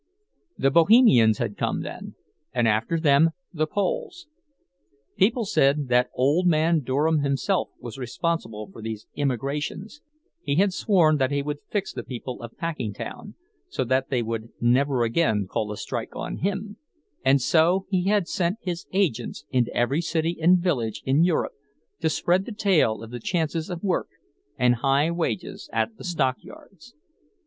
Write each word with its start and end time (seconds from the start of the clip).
The 0.57 0.71
Bohemians 0.71 1.37
had 1.37 1.55
come 1.59 1.81
then, 1.83 2.15
and 2.53 2.67
after 2.67 2.99
them 2.99 3.29
the 3.53 3.67
Poles. 3.67 4.25
People 5.15 5.45
said 5.45 5.89
that 5.89 6.09
old 6.15 6.47
man 6.47 6.79
Durham 6.79 7.19
himself 7.19 7.69
was 7.79 7.99
responsible 7.99 8.67
for 8.71 8.81
these 8.81 9.05
immigrations; 9.13 10.01
he 10.41 10.55
had 10.55 10.73
sworn 10.73 11.17
that 11.17 11.29
he 11.29 11.43
would 11.43 11.59
fix 11.69 11.93
the 11.93 12.01
people 12.01 12.41
of 12.41 12.57
Packingtown 12.57 13.35
so 13.69 13.83
that 13.83 14.09
they 14.09 14.23
would 14.23 14.49
never 14.59 15.03
again 15.03 15.45
call 15.47 15.71
a 15.71 15.77
strike 15.77 16.15
on 16.15 16.37
him, 16.37 16.77
and 17.23 17.39
so 17.39 17.85
he 17.91 18.05
had 18.05 18.27
sent 18.27 18.57
his 18.59 18.87
agents 18.91 19.45
into 19.51 19.71
every 19.71 20.01
city 20.01 20.35
and 20.41 20.57
village 20.63 21.03
in 21.05 21.23
Europe 21.23 21.53
to 21.99 22.09
spread 22.09 22.45
the 22.45 22.51
tale 22.51 23.03
of 23.03 23.11
the 23.11 23.19
chances 23.19 23.69
of 23.69 23.83
work 23.83 24.09
and 24.57 24.77
high 24.77 25.11
wages 25.11 25.69
at 25.71 25.95
the 25.97 26.03
stockyards. 26.03 26.95